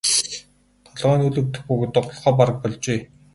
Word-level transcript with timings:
Толгой 0.95 1.15
нь 1.17 1.25
үл 1.27 1.39
өвдөх 1.41 1.63
бөгөөд 1.67 1.91
доголохоо 1.93 2.33
бараг 2.37 2.57
больжээ. 2.61 2.99